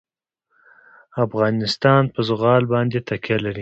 افغانستان 1.25 2.03
په 2.13 2.19
زغال 2.27 2.63
باندې 2.73 2.97
تکیه 3.07 3.37
لري. 3.45 3.59